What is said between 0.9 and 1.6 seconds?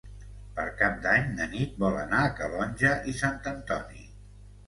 d'Any na